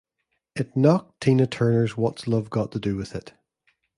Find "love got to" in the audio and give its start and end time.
2.27-2.79